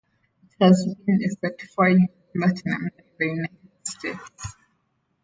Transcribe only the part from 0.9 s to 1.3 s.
been